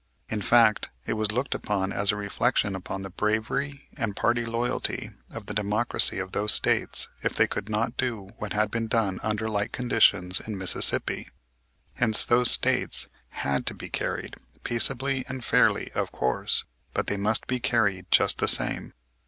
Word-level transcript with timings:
In 0.29 0.41
fact, 0.41 0.89
it 1.05 1.13
was 1.13 1.31
looked 1.31 1.53
upon 1.53 1.93
as 1.93 2.11
a 2.11 2.15
reflection 2.15 2.75
upon 2.75 3.03
the 3.03 3.11
bravery 3.11 3.81
and 3.95 4.15
party 4.15 4.45
loyalty 4.47 5.11
of 5.29 5.45
the 5.45 5.53
Democracy 5.53 6.17
of 6.17 6.31
those 6.31 6.55
States 6.55 7.07
if 7.21 7.33
they 7.35 7.45
could 7.45 7.69
not 7.69 7.97
do 7.97 8.29
what 8.39 8.53
had 8.53 8.71
been 8.71 8.87
done 8.87 9.19
under 9.21 9.47
like 9.47 9.71
conditions 9.71 10.39
in 10.39 10.57
Mississippi. 10.57 11.27
Hence 11.93 12.23
those 12.23 12.49
States 12.49 13.09
had 13.29 13.67
to 13.67 13.75
be 13.75 13.89
carried, 13.89 14.37
"peaceably 14.63 15.23
and 15.27 15.43
fairly," 15.45 15.91
of 15.91 16.11
course, 16.11 16.65
"but 16.95 17.05
they 17.05 17.15
must 17.17 17.45
be 17.45 17.59
carried 17.59 18.09
just 18.09 18.39
the 18.39 18.47
same." 18.47 18.93